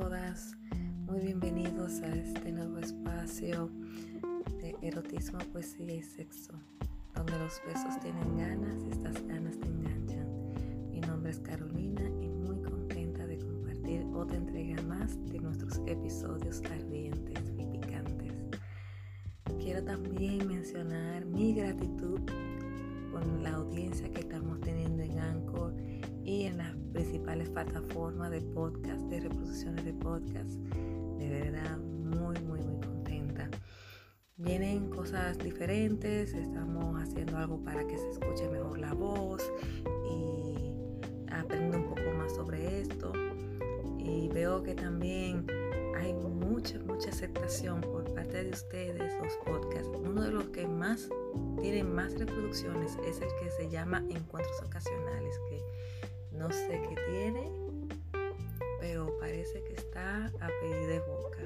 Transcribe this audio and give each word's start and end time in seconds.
todas, 0.00 0.56
muy 1.06 1.18
bienvenidos 1.18 2.00
a 2.02 2.14
este 2.14 2.52
nuevo 2.52 2.78
espacio 2.78 3.68
de 4.60 4.76
erotismo, 4.80 5.40
poesía 5.52 5.92
y 5.92 6.02
sexo, 6.02 6.52
donde 7.16 7.36
los 7.36 7.60
besos 7.66 7.98
tienen 8.00 8.36
ganas 8.36 8.84
y 8.84 8.92
estas 8.92 9.20
ganas 9.26 9.58
te 9.58 9.66
enganchan. 9.66 10.52
Mi 10.92 11.00
nombre 11.00 11.32
es 11.32 11.40
Carolina 11.40 12.02
y 12.22 12.28
muy 12.28 12.62
contenta 12.62 13.26
de 13.26 13.38
compartir 13.38 14.04
otra 14.14 14.36
entrega 14.36 14.80
más 14.82 15.18
de 15.32 15.40
nuestros 15.40 15.80
episodios 15.88 16.62
ardientes 16.70 17.52
y 17.58 17.66
picantes. 17.66 18.44
Quiero 19.58 19.82
también 19.82 20.46
mencionar 20.46 21.24
mi 21.24 21.54
gratitud 21.54 22.20
con 23.10 23.42
la 23.42 23.54
audiencia 23.54 24.08
que 24.10 24.20
estamos 24.20 24.60
teniendo 24.60 25.02
en 25.02 25.18
Anchor 25.18 25.74
y 26.28 26.44
en 26.44 26.58
las 26.58 26.76
principales 26.92 27.48
plataformas 27.48 28.30
de 28.30 28.42
podcast, 28.42 29.00
de 29.08 29.20
reproducciones 29.20 29.82
de 29.82 29.94
podcast. 29.94 30.50
De 31.16 31.26
verdad, 31.26 31.78
muy, 31.78 32.38
muy, 32.40 32.60
muy 32.60 32.80
contenta. 32.86 33.48
Vienen 34.36 34.90
cosas 34.90 35.38
diferentes, 35.38 36.34
estamos 36.34 37.00
haciendo 37.00 37.38
algo 37.38 37.64
para 37.64 37.86
que 37.86 37.96
se 37.96 38.10
escuche 38.10 38.46
mejor 38.50 38.78
la 38.78 38.92
voz 38.92 39.42
y 40.12 40.74
aprendo 41.32 41.78
un 41.78 41.84
poco 41.84 42.12
más 42.18 42.34
sobre 42.34 42.82
esto. 42.82 43.10
Y 43.98 44.28
veo 44.28 44.62
que 44.62 44.74
también 44.74 45.46
hay 45.96 46.12
mucha, 46.12 46.78
mucha 46.80 47.08
aceptación 47.08 47.80
por 47.80 48.04
parte 48.12 48.44
de 48.44 48.50
ustedes, 48.50 49.14
los 49.22 49.32
podcasts. 49.46 49.88
Uno 50.04 50.22
de 50.22 50.32
los 50.32 50.44
que 50.50 50.66
más 50.66 51.08
tienen 51.58 51.90
más 51.94 52.18
reproducciones 52.18 52.98
es 53.06 53.22
el 53.22 53.28
que 53.40 53.50
se 53.50 53.70
llama 53.70 54.04
Encuentros 54.10 54.62
Ocasionales, 54.62 55.34
que 55.48 55.77
no 56.38 56.52
sé 56.52 56.80
qué 56.88 56.94
tiene, 57.10 57.50
pero 58.80 59.18
parece 59.18 59.62
que 59.64 59.74
está 59.74 60.26
a 60.26 60.48
pedir 60.60 60.86
de 60.86 61.00
boca. 61.00 61.38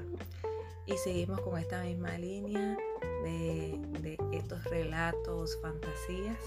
Y 0.85 0.93
seguimos 0.97 1.41
con 1.41 1.57
esta 1.57 1.81
misma 1.83 2.17
línea 2.17 2.77
de, 3.23 4.17
estos 4.31 4.63
relatos, 4.65 5.57
fantasías, 5.61 6.37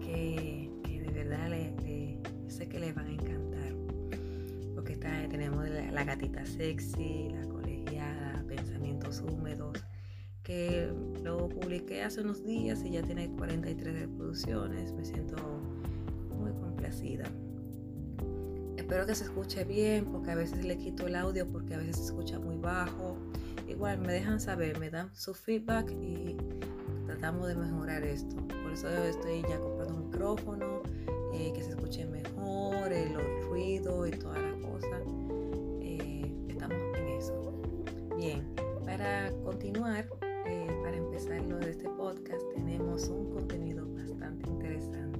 que, 0.00 0.70
de 0.84 1.10
verdad 1.12 1.48
le, 1.48 2.18
sé 2.48 2.68
que 2.68 2.78
les 2.78 2.94
van 2.94 3.06
a 3.08 3.12
encantar. 3.12 3.74
Porque 4.74 4.96
tenemos 4.96 5.68
la, 5.68 6.04
gatita 6.04 6.46
sexy, 6.46 7.30
la 7.30 7.46
colegiada, 7.46 8.42
pensamientos 8.48 9.20
húmedos, 9.20 9.84
que 10.42 10.90
lo 11.22 11.48
publiqué 11.48 12.02
hace 12.02 12.22
unos 12.22 12.44
días 12.44 12.82
y 12.84 12.92
ya 12.92 13.02
tiene 13.02 13.28
43 13.30 14.00
reproducciones. 14.00 14.92
Me 14.92 15.04
siento 15.04 15.36
muy 16.38 16.52
complacida. 16.52 17.24
Espero 18.90 19.06
que 19.06 19.14
se 19.14 19.22
escuche 19.22 19.62
bien 19.62 20.04
porque 20.06 20.32
a 20.32 20.34
veces 20.34 20.64
le 20.64 20.76
quito 20.76 21.06
el 21.06 21.14
audio 21.14 21.46
porque 21.46 21.74
a 21.74 21.78
veces 21.78 21.94
se 21.98 22.04
escucha 22.06 22.40
muy 22.40 22.56
bajo. 22.56 23.16
Igual 23.68 24.00
me 24.00 24.12
dejan 24.12 24.40
saber, 24.40 24.80
me 24.80 24.90
dan 24.90 25.14
su 25.14 25.32
feedback 25.32 25.92
y 25.92 26.36
tratamos 27.06 27.46
de 27.46 27.54
mejorar 27.54 28.02
esto. 28.02 28.34
Por 28.48 28.72
eso 28.72 28.88
estoy 28.88 29.42
ya 29.42 29.60
comprando 29.60 29.94
un 29.94 30.06
micrófono 30.06 30.82
eh, 31.32 31.52
que 31.54 31.62
se 31.62 31.70
escuche 31.70 32.04
mejor, 32.04 32.92
el 32.92 33.14
ruido 33.44 34.08
y 34.08 34.10
todas 34.10 34.42
las 34.42 34.56
cosas. 34.56 35.02
Eh, 35.82 36.34
estamos 36.48 36.98
en 36.98 37.06
eso. 37.10 37.62
Bien, 38.16 38.44
para 38.84 39.30
continuar, 39.44 40.08
eh, 40.46 40.66
para 40.82 40.96
empezar 40.96 41.40
lo 41.42 41.58
de 41.58 41.70
este 41.70 41.88
podcast, 41.90 42.42
tenemos 42.56 43.06
un 43.06 43.30
contenido 43.30 43.86
bastante 43.94 44.50
interesante 44.50 45.19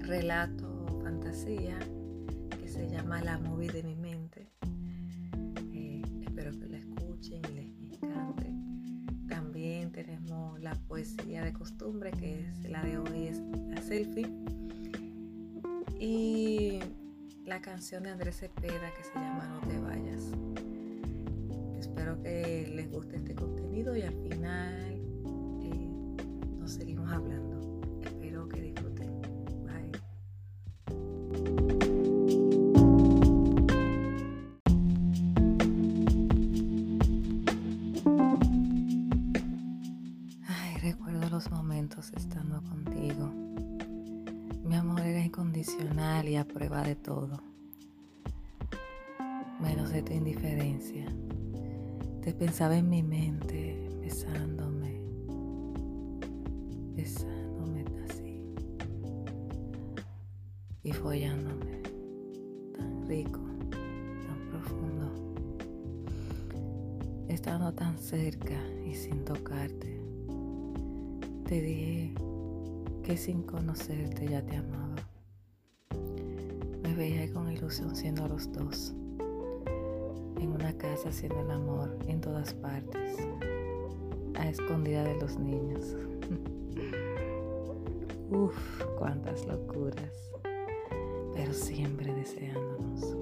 relato 0.00 1.00
fantasía 1.02 1.76
que 2.60 2.68
se 2.68 2.88
llama 2.88 3.20
La 3.22 3.38
movie 3.38 3.70
de 3.70 3.82
mi 3.82 3.96
mente. 3.96 4.48
Eh, 5.72 6.02
espero 6.22 6.52
que 6.58 6.68
la 6.68 6.78
escuchen 6.78 7.42
y 7.50 7.54
les 7.54 8.00
encante. 8.00 8.52
También 9.28 9.90
tenemos 9.90 10.60
la 10.60 10.74
poesía 10.86 11.42
de 11.42 11.52
costumbre, 11.52 12.12
que 12.12 12.42
es 12.42 12.70
la 12.70 12.82
de 12.84 12.98
hoy, 12.98 13.26
es 13.26 13.40
la 13.68 13.82
selfie. 13.82 14.28
Y 15.98 16.78
la 17.44 17.60
canción 17.60 18.04
de 18.04 18.10
Andrés 18.10 18.36
Cepeda 18.36 18.92
que 18.96 19.04
se 19.04 19.14
llama 19.14 19.48
No 19.48 19.68
te 19.68 19.78
vayas. 19.80 20.22
Espero 21.78 22.22
que 22.22 22.70
les 22.72 22.90
guste 22.90 23.16
este 23.16 23.34
contenido 23.34 23.96
y 23.96 24.02
al 24.02 24.14
final 24.14 24.94
seguimos 26.74 27.10
hablando. 27.10 27.43
De 46.84 46.94
todo. 46.96 47.40
Menos 49.60 49.90
de 49.90 50.02
tu 50.02 50.12
indiferencia. 50.12 51.06
Te 52.20 52.32
pensaba 52.32 52.76
en 52.76 52.88
mi 52.90 53.02
mente, 53.02 53.90
besando 54.00 54.64
besándome 56.94 57.84
así 58.08 58.44
y 60.82 60.92
follándome 60.92 61.82
tan 62.76 63.06
rico, 63.06 63.40
tan 63.70 64.50
profundo, 64.50 65.10
estando 67.28 67.72
tan 67.72 67.98
cerca 67.98 68.60
y 68.86 68.94
sin 68.94 69.24
tocarte. 69.24 70.00
Te 71.46 71.60
dije 71.60 72.14
que 73.02 73.16
sin 73.16 73.42
conocerte 73.42 74.28
ya 74.28 74.44
te 74.44 74.56
amaba. 74.56 74.63
Ilusión 77.74 77.96
siendo 77.96 78.28
los 78.28 78.52
dos, 78.52 78.94
en 80.38 80.52
una 80.52 80.72
casa 80.78 81.08
haciendo 81.08 81.40
el 81.40 81.50
amor 81.50 81.98
en 82.06 82.20
todas 82.20 82.54
partes, 82.54 83.18
a 84.36 84.48
escondida 84.48 85.02
de 85.02 85.16
los 85.16 85.36
niños. 85.38 85.96
Uf, 88.30 88.54
cuántas 88.96 89.44
locuras, 89.46 90.30
pero 91.34 91.52
siempre 91.52 92.14
deseándonos. 92.14 93.16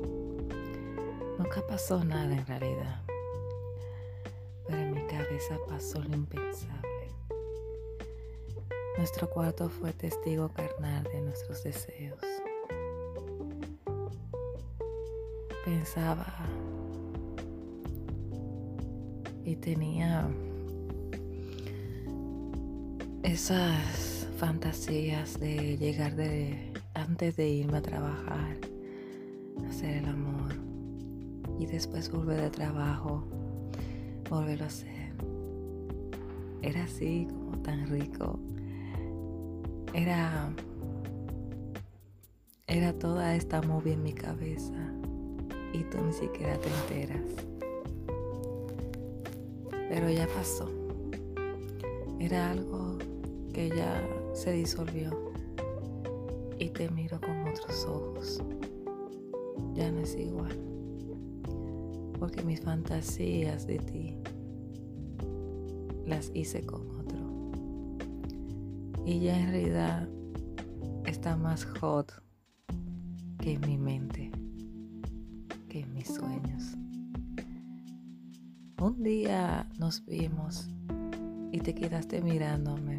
Nunca 1.39 1.67
pasó 1.67 2.05
nada 2.05 2.35
en 2.35 2.47
realidad, 2.47 3.03
pero 4.67 4.79
en 4.79 4.93
mi 4.93 5.07
cabeza 5.07 5.57
pasó 5.67 6.03
lo 6.03 6.15
impensable. 6.15 7.09
Nuestro 8.99 9.31
cuarto 9.31 9.71
fue 9.71 9.95
testigo 9.95 10.51
carnal 10.51 11.05
de 11.05 11.23
nuestros 11.23 11.65
deseos. 11.65 12.21
Pensaba 15.65 16.27
y 19.45 19.55
tenía 19.55 20.29
esas 23.23 24.27
fantasías 24.39 25.39
de 25.39 25.77
llegar 25.77 26.17
de 26.17 26.73
antes 26.95 27.37
de 27.37 27.49
irme 27.49 27.79
a 27.79 27.83
trabajar, 27.83 28.57
hacer 29.69 29.99
el 29.99 30.07
amor 30.07 30.53
y 31.61 31.67
después 31.67 32.11
volver 32.11 32.41
de 32.41 32.51
trabajo, 32.51 33.25
volverlo 34.29 34.65
a 34.65 34.69
hacer. 34.69 35.13
Era 36.61 36.85
así 36.85 37.29
como 37.31 37.59
tan 37.63 37.87
rico. 37.87 38.41
Era 39.95 40.53
era 42.67 42.93
toda 42.95 43.37
esta 43.37 43.61
movie 43.63 43.93
en 43.93 44.03
mi 44.03 44.13
cabeza 44.13 44.93
y 45.73 45.85
tú 45.85 45.99
ni 46.05 46.13
siquiera 46.13 46.59
te 46.59 46.69
enteras. 46.69 47.23
Pero 49.89 50.11
ya 50.11 50.27
pasó. 50.29 50.69
Era 52.19 52.51
algo 52.51 52.99
que 53.53 53.69
ya 53.69 54.03
se 54.33 54.53
disolvió 54.53 55.33
y 56.59 56.69
te 56.71 56.89
miro 56.91 57.21
con 57.21 57.49
otros 57.49 57.85
ojos. 57.87 58.43
Ya 59.75 59.91
no 59.91 60.01
es 60.01 60.15
igual, 60.15 60.57
porque 62.19 62.43
mis 62.43 62.61
fantasías 62.61 63.67
de 63.67 63.79
ti 63.79 64.17
las 66.07 66.31
hice 66.35 66.65
con 66.65 66.89
otro. 66.91 67.19
Y 69.05 69.21
ya 69.21 69.39
en 69.39 69.51
realidad 69.51 70.09
está 71.07 71.37
más 71.37 71.65
hot 71.65 72.13
que 73.39 73.55
en 73.55 73.61
mi 73.63 73.79
mente, 73.79 74.31
que 75.73 75.87
mis 75.87 76.07
sueños. 76.07 76.77
Un 78.79 79.03
día 79.03 79.67
nos 79.79 80.05
vimos 80.05 80.69
y 81.51 81.61
te 81.61 81.75
quedaste 81.75 82.21
mirándome 82.21 82.99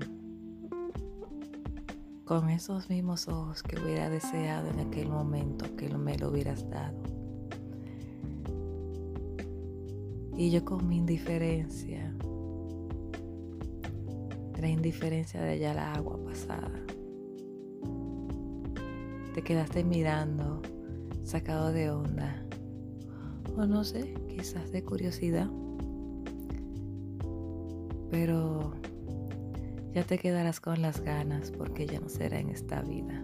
con 2.26 2.50
esos 2.50 2.90
mismos 2.90 3.28
ojos 3.28 3.62
que 3.62 3.80
hubiera 3.80 4.10
deseado 4.10 4.72
en 4.72 4.80
aquel 4.80 5.08
momento 5.08 5.76
que 5.76 5.88
me 5.88 6.18
lo 6.18 6.32
hubieras 6.32 6.68
dado. 6.68 6.98
Y 10.36 10.50
yo 10.50 10.66
con 10.66 10.88
mi 10.88 10.98
indiferencia, 10.98 12.12
la 14.60 14.68
indiferencia 14.68 15.40
de 15.44 15.52
allá 15.52 15.76
la 15.76 15.94
agua 15.94 16.18
pasada, 16.26 16.72
te 19.36 19.44
quedaste 19.44 19.84
mirando, 19.84 20.64
sacado 21.24 21.72
de 21.72 21.92
onda, 21.92 22.43
o 23.56 23.66
no 23.66 23.84
sé, 23.84 24.14
quizás 24.28 24.72
de 24.72 24.84
curiosidad, 24.84 25.50
pero 28.10 28.74
ya 29.94 30.04
te 30.04 30.18
quedarás 30.18 30.60
con 30.60 30.82
las 30.82 31.02
ganas 31.02 31.52
porque 31.52 31.86
ya 31.86 32.00
no 32.00 32.10
será 32.10 32.40
en 32.40 32.50
esta 32.50 32.82
vida. 32.82 33.24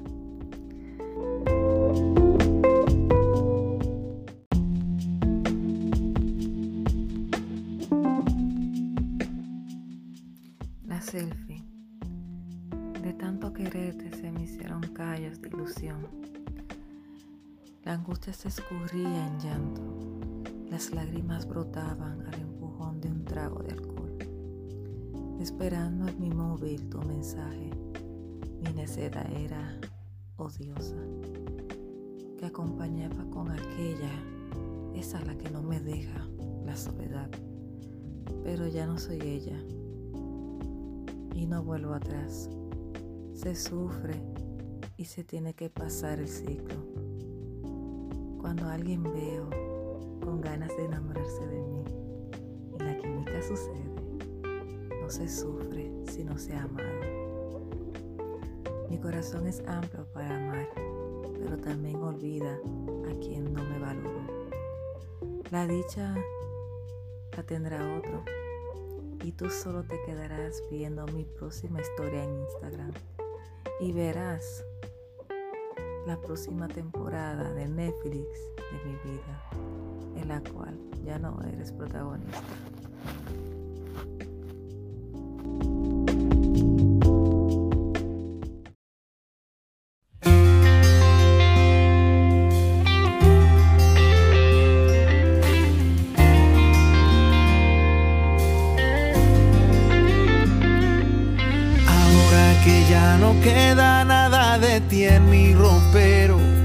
La 10.85 11.01
selfie. 11.01 11.63
De 13.01 13.13
tanto 13.13 13.51
quererte 13.53 14.15
se 14.15 14.31
me 14.31 14.43
hicieron 14.43 14.81
callos 14.93 15.41
de 15.41 15.49
ilusión. 15.49 16.07
La 17.83 17.93
angustia 17.93 18.33
se 18.33 18.49
escurría 18.49 19.27
en 19.27 19.39
llanto. 19.39 20.08
Las 20.79 20.91
lágrimas 20.91 21.45
brotaban 21.45 22.25
al 22.25 22.39
empujón 22.39 23.01
de 23.01 23.09
un 23.09 23.25
trago 23.25 23.61
de 23.61 23.73
alcohol 23.73 24.17
esperando 25.37 26.07
en 26.07 26.21
mi 26.21 26.29
móvil 26.29 26.87
tu 26.87 27.01
mensaje. 27.01 27.69
Mi 28.61 28.71
necedad 28.71 29.29
era 29.29 29.77
odiosa, 30.37 30.95
que 32.37 32.45
acompañaba 32.45 33.29
con 33.29 33.51
aquella, 33.51 34.09
esa 34.95 35.19
la 35.25 35.37
que 35.37 35.49
no 35.49 35.61
me 35.61 35.81
deja, 35.81 36.25
la 36.65 36.77
soledad. 36.77 37.29
Pero 38.45 38.65
ya 38.65 38.87
no 38.87 38.97
soy 38.97 39.19
ella 39.19 39.59
y 41.35 41.45
no 41.45 41.61
vuelvo 41.61 41.93
atrás. 41.93 42.49
Se 43.33 43.53
sufre 43.53 44.15
y 44.95 45.03
se 45.03 45.25
tiene 45.25 45.53
que 45.53 45.69
pasar 45.69 46.19
el 46.19 46.29
ciclo. 46.29 46.77
Cuando 48.39 48.69
alguien 48.69 49.03
veo 49.03 49.78
con 50.21 50.41
ganas 50.41 50.75
de 50.77 50.85
enamorarse 50.85 51.47
de 51.47 51.61
mí 51.61 51.83
y 52.79 52.83
la 52.83 52.97
química 52.97 53.41
sucede 53.41 53.89
se 55.09 55.27
sufre 55.27 55.91
si 56.07 56.23
no 56.23 56.37
se 56.37 56.53
ha 56.53 56.63
amado. 56.63 56.87
Mi 58.89 58.97
corazón 58.99 59.47
es 59.47 59.61
amplio 59.67 60.05
para 60.13 60.35
amar, 60.35 60.69
pero 61.39 61.57
también 61.57 61.95
olvida 61.97 62.53
a 62.53 63.19
quien 63.19 63.51
no 63.51 63.63
me 63.63 63.79
valoró. 63.79 64.21
La 65.51 65.65
dicha 65.65 66.15
la 67.35 67.43
tendrá 67.43 67.97
otro 67.97 68.23
y 69.23 69.31
tú 69.31 69.49
solo 69.49 69.83
te 69.83 69.99
quedarás 70.05 70.61
viendo 70.69 71.05
mi 71.07 71.25
próxima 71.25 71.81
historia 71.81 72.23
en 72.23 72.41
Instagram 72.41 72.91
y 73.79 73.91
verás 73.91 74.63
la 76.05 76.19
próxima 76.21 76.67
temporada 76.67 77.51
de 77.53 77.67
Netflix 77.67 78.27
de 78.57 78.89
mi 78.89 79.11
vida, 79.11 79.49
la 80.29 80.41
cual 80.41 80.77
ya 81.03 81.17
no 81.17 81.41
eres 81.51 81.71
protagonista. 81.71 82.39
queda 103.43 104.03
nada 104.03 104.57
de 104.57 104.81
ti 104.81 105.05
en 105.05 105.29
mi 105.29 105.53
ropero. 105.53 106.58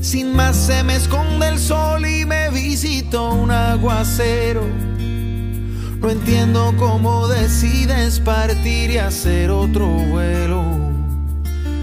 Sin 0.00 0.34
más 0.34 0.56
se 0.56 0.82
me 0.82 0.96
esconde 0.96 1.48
el 1.48 1.58
sol 1.58 2.06
y 2.06 2.24
me 2.24 2.50
visito 2.50 3.32
un 3.32 3.50
aguacero. 3.50 4.62
No 6.00 6.08
entiendo 6.08 6.74
cómo 6.78 7.28
decides 7.28 8.18
partir 8.20 8.90
y 8.90 8.98
hacer 8.98 9.50
otro 9.50 9.86
vuelo. 9.86 10.62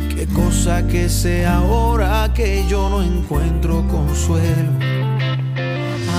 Qué 0.09 0.25
cosa 0.27 0.85
que 0.87 1.09
sea 1.09 1.57
ahora 1.57 2.31
que 2.33 2.65
yo 2.67 2.89
no 2.89 3.03
encuentro 3.03 3.87
consuelo. 3.87 4.71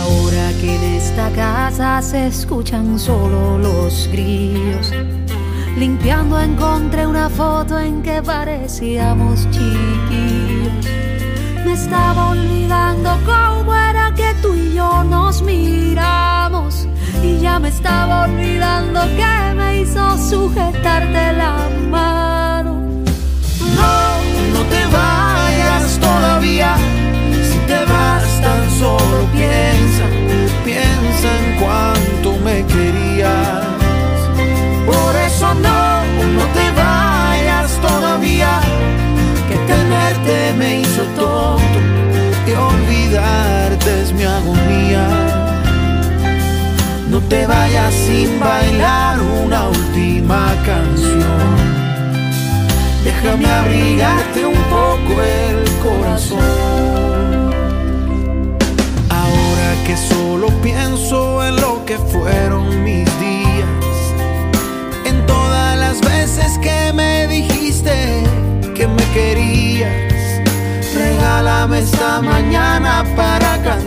Ahora 0.01 0.53
que 0.61 0.77
en 0.77 0.83
esta 0.95 1.31
casa 1.33 2.01
se 2.01 2.29
escuchan 2.29 2.99
solo 2.99 3.59
los 3.59 4.09
grillos 4.13 4.93
Limpiando 5.79 6.41
encontré 6.41 7.07
una 7.07 7.31
foto 7.31 7.79
en 7.79 8.03
que 8.03 8.21
parecíamos 8.21 9.49
chiquillos. 9.51 10.48
Me 11.65 11.73
estaba 11.73 12.31
olvidando 12.31 13.11
cómo 13.27 13.75
era 13.75 14.13
que 14.15 14.35
tú 14.43 14.55
y 14.55 14.75
yo 14.75 15.05
nos 15.05 15.43
miramos. 15.43 16.87
Y 17.23 17.39
ya 17.39 17.59
me 17.59 17.69
estaba 17.69 18.25
olvidando 18.25 19.01
que 19.17 19.55
me 19.55 19.81
hizo 19.81 20.19
sujetarte 20.19 21.33
la 21.33 21.69
mano. 21.91 22.38
Te 47.29 47.47
vayas 47.47 47.95
sin 47.95 48.41
bailar 48.41 49.21
una 49.45 49.69
última 49.69 50.55
canción. 50.65 51.57
Déjame 53.05 53.47
abrigarte 53.47 54.47
un 54.47 54.63
poco 54.77 55.23
el 55.23 55.65
corazón. 55.87 56.39
Ahora 59.11 59.69
que 59.87 59.97
solo 59.97 60.49
pienso 60.63 61.45
en 61.47 61.57
lo 61.57 61.85
que 61.85 61.99
fueron 61.99 62.83
mis 62.85 63.07
días 63.21 63.39
veces 66.01 66.59
que 66.59 66.93
me 66.93 67.27
dijiste 67.27 68.23
que 68.75 68.87
me 68.87 69.05
querías. 69.13 69.91
Regálame 70.95 71.79
esta 71.81 72.21
mañana 72.21 73.05
para 73.17 73.63
cantarte 73.63 73.78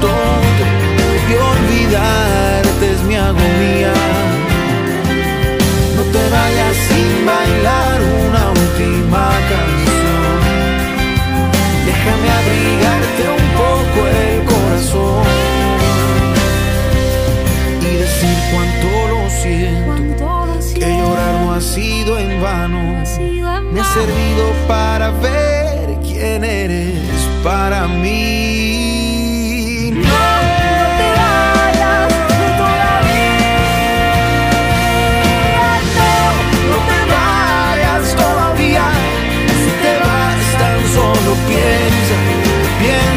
tonto 0.00 0.64
y 1.30 1.34
olvidarte 1.34 2.92
es 2.92 3.02
mi 3.02 3.16
agonía. 3.16 3.92
No 5.96 6.02
te 6.14 6.22
vayas 6.30 6.76
sin 6.88 7.26
bailar 7.26 8.00
una 8.26 8.50
última 8.50 9.24
canción, 9.52 10.40
déjame 11.86 12.28
abrigarte 12.40 13.22
un 13.38 13.46
poco 13.62 13.98
el 14.24 14.44
corazón 14.52 15.24
y 17.80 17.96
decir 18.02 18.36
cuánto 18.52 18.88
lo 19.12 19.30
siento, 19.42 20.24
que 20.74 20.88
llorar 20.98 21.34
no 21.42 21.54
ha 21.54 21.60
sido 21.60 22.18
en 22.18 22.42
vano 22.42 22.86
me 23.76 23.82
ha 23.82 23.84
servido 23.84 24.52
para 24.66 25.10
ver 25.10 25.98
quién 26.00 26.44
eres 26.44 27.28
para 27.44 27.86
mí. 27.86 28.95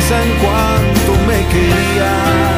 piensa 0.10 0.24
en 0.24 0.32
cuánto 0.40 1.12
me 1.28 1.48
quería. 1.48 2.49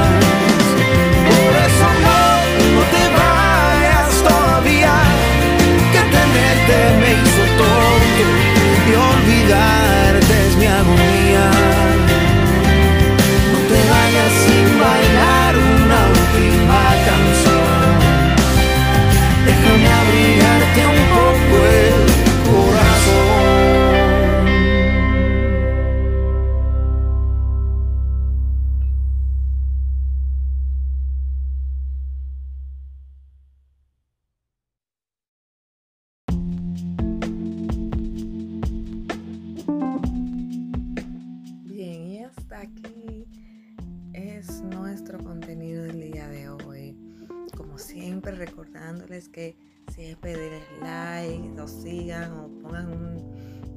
Que 49.31 49.57
siempre 49.91 50.35
denles 50.35 50.63
like, 50.81 51.59
o 51.59 51.67
sigan 51.67 52.31
o 52.33 52.47
pongan 52.61 52.91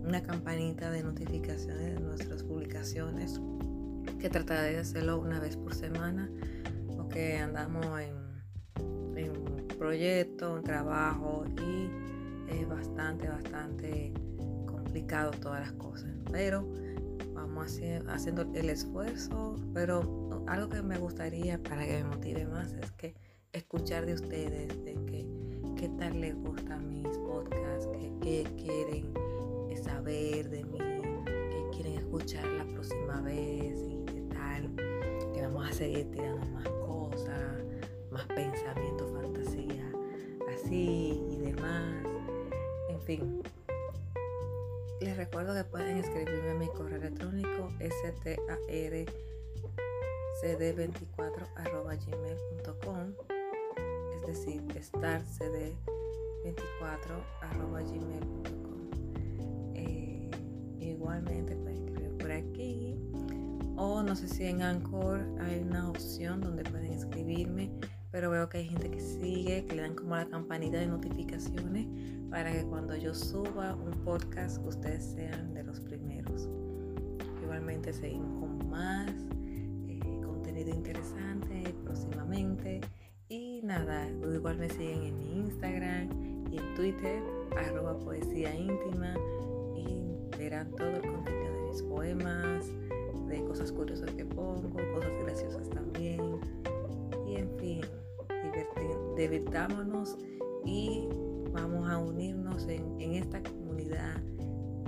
una 0.05 0.23
campanita 0.23 0.91
de 0.91 1.03
notificaciones 1.03 1.95
de 1.95 2.01
nuestras 2.01 2.43
publicaciones, 2.43 3.41
que 4.19 4.29
trataré 4.29 4.75
de 4.75 4.79
hacerlo 4.81 5.19
una 5.19 5.41
vez 5.41 5.57
por 5.57 5.75
semana, 5.75 6.31
porque 6.95 7.39
andamos 7.39 7.87
en, 8.01 9.17
en 9.17 9.31
un 9.31 9.69
proyecto, 9.79 10.55
un 10.55 10.63
trabajo 10.63 11.45
y 11.59 11.89
es 12.53 12.69
bastante, 12.69 13.29
bastante 13.29 14.13
complicado 14.67 15.31
todas 15.33 15.61
las 15.61 15.73
cosas. 15.73 16.11
Pero 16.31 16.69
vamos 17.35 17.81
haciendo 18.09 18.43
el 18.55 18.71
esfuerzo, 18.71 19.57
pero 19.73 20.45
algo 20.47 20.69
que 20.69 20.83
me 20.83 20.99
gustaría 20.99 21.63
para 21.63 21.87
que 21.87 22.03
me 22.03 22.05
motive 22.05 22.47
más 22.47 22.73
es 22.73 22.93
que 22.93 23.15
escuchar 23.53 24.05
de 24.05 24.15
ustedes, 24.15 24.69
de 24.85 24.95
que 25.07 25.27
qué 25.85 25.91
tal 25.99 26.19
les 26.19 26.35
gustan 26.37 26.89
mis 26.95 27.19
podcasts, 27.19 27.87
qué, 28.23 28.43
quieren 28.57 29.13
saber 29.85 30.49
de 30.49 30.65
mí, 30.65 30.79
qué 31.27 31.63
quieren 31.75 31.99
escuchar 31.99 32.47
la 32.47 32.65
próxima 32.65 33.21
vez 33.21 33.79
y 33.87 34.03
qué 34.07 34.23
tal, 34.33 34.75
que 35.35 35.43
vamos 35.43 35.69
a 35.69 35.73
seguir 35.75 36.11
tirando 36.11 36.47
más 36.53 36.67
cosas, 36.71 37.63
más 38.11 38.25
pensamientos, 38.29 39.13
fantasía, 39.13 39.93
así 40.55 41.23
y 41.31 41.37
demás. 41.37 42.03
En 42.89 43.01
fin, 43.03 43.43
les 45.03 45.19
recuerdo 45.19 45.53
que 45.55 45.65
pueden 45.65 45.99
escribirme 45.99 46.53
a 46.53 46.55
mi 46.55 46.69
correo 46.69 46.97
electrónico 46.97 47.69
starcd24 47.79 49.07
gmail 52.07 52.34
decir, 54.35 54.63
estarcd24 54.69 55.77
arroba 57.41 57.81
gmail.com. 57.83 58.91
Eh, 59.75 60.29
igualmente 60.81 61.55
pueden 61.57 61.87
escribir 61.87 62.19
por 62.19 62.33
aquí. 62.33 62.99
O 63.77 64.03
no 64.03 64.17
sé 64.17 64.29
si 64.29 64.45
en 64.45 64.63
Anchor 64.63 65.21
hay 65.41 65.61
una 65.61 65.89
opción 65.89 66.41
donde 66.41 66.65
pueden 66.65 66.93
escribirme, 66.93 67.71
pero 68.11 68.31
veo 68.31 68.49
que 68.49 68.59
hay 68.59 68.69
gente 68.69 68.91
que 68.91 69.01
sigue, 69.01 69.65
que 69.67 69.77
le 69.77 69.83
dan 69.83 69.95
como 69.95 70.17
la 70.17 70.27
campanita 70.27 70.79
de 70.79 70.87
notificaciones 70.87 71.87
para 72.31 72.53
que 72.53 72.65
cuando 72.65 72.97
yo 72.97 73.15
suba 73.15 73.77
un 73.77 73.93
podcast 74.05 74.59
ustedes 74.67 75.05
sean 75.05 75.55
de 75.55 75.63
los 75.63 75.81
primeros. 75.81 76.49
Igualmente 77.41 77.93
seguimos 77.93 78.41
con 78.41 78.69
más 78.69 79.11
eh, 79.87 80.01
contenido 80.25 80.71
interesante 80.71 81.73
próximamente. 81.85 82.81
Y 83.55 83.63
nada, 83.63 84.11
igual 84.35 84.59
me 84.59 84.69
siguen 84.69 85.05
en 85.05 85.19
mi 85.19 85.33
Instagram 85.45 86.09
y 86.51 86.59
en 86.59 86.75
Twitter, 86.75 87.23
arroba 87.57 87.97
poesía 88.01 88.53
íntima 88.53 89.15
y 89.77 90.17
verán 90.37 90.73
todo 90.73 90.89
el 90.89 91.03
contenido 91.03 91.53
de 91.55 91.63
mis 91.71 91.83
poemas, 91.83 92.67
de 93.29 93.45
cosas 93.45 93.71
curiosas 93.71 94.11
que 94.11 94.25
pongo, 94.25 94.71
cosas 94.93 95.13
graciosas 95.23 95.71
también. 95.71 96.41
Y 97.29 97.37
en 97.37 97.49
fin, 97.59 97.81
divirtámonos 99.17 100.19
y 100.65 101.07
vamos 101.53 101.89
a 101.89 101.99
unirnos 101.99 102.67
en, 102.67 103.01
esta 103.01 103.41
comunidad 103.41 104.17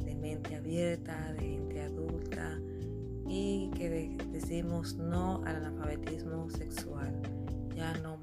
de 0.04 0.16
mente 0.16 0.56
abierta, 0.56 1.32
de 1.34 1.40
gente 1.40 1.82
adulta 1.82 2.60
y 3.28 3.70
que 3.76 4.16
decimos 4.32 4.96
no 4.96 5.44
al 5.44 5.54
analfabetismo 5.54 6.50
sexual. 6.50 7.12
Ya 7.76 7.92
no 7.98 8.15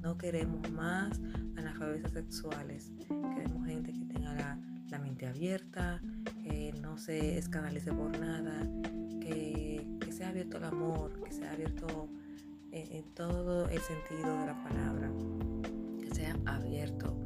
No 0.00 0.16
queremos 0.16 0.70
más 0.70 1.20
analfabetas 1.56 2.12
sexuales. 2.12 2.92
Queremos 3.08 3.66
gente 3.66 3.92
que 3.92 4.04
tenga 4.06 4.34
la, 4.34 4.98
mente 4.98 5.26
abierta, 5.26 6.00
que 6.42 6.72
no 6.80 6.96
se 6.98 7.38
escandalice 7.38 7.92
por 7.92 8.18
nada, 8.18 8.66
que, 9.20 9.86
que 10.00 10.12
sea 10.12 10.30
abierto 10.30 10.56
al 10.56 10.64
amor, 10.64 11.22
que 11.22 11.32
sea 11.32 11.52
abierto 11.52 12.08
en, 12.72 13.04
todo 13.14 13.68
el 13.68 13.80
sentido 13.80 14.38
de 14.40 14.46
la 14.46 14.62
palabra, 14.64 15.10
que 16.00 16.14
sea 16.14 16.36
abierto. 16.46 17.16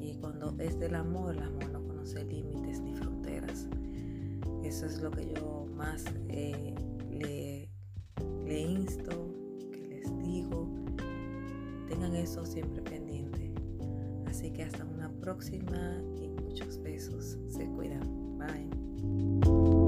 Y 0.00 0.14
cuando 0.16 0.54
es 0.58 0.78
del 0.78 0.94
amor, 0.94 1.36
el 1.36 1.42
amor 1.42 1.70
no 1.70 1.82
conoce 1.82 2.24
límites 2.24 2.80
ni 2.80 2.94
fronteras. 2.94 3.68
Eso 4.64 4.86
es 4.86 5.00
lo 5.00 5.10
que 5.10 5.32
yo 5.34 5.66
más 5.74 6.04
eh, 6.28 6.74
le, 7.10 7.68
insto. 8.60 9.19
Tengan 12.00 12.16
eso 12.16 12.46
siempre 12.46 12.80
pendiente. 12.80 13.52
Así 14.26 14.50
que 14.50 14.62
hasta 14.62 14.86
una 14.86 15.10
próxima 15.20 16.02
y 16.16 16.28
muchos 16.28 16.80
besos. 16.82 17.36
Se 17.50 17.66
cuidan. 17.66 18.38
Bye. 18.38 19.79